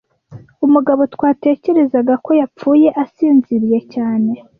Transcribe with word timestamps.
umugabo 0.65 1.01
twatekerezaga 1.13 2.13
ko 2.25 2.31
yapfuye 2.41 2.87
asinziriye 3.03 3.79
cyane 3.93 4.31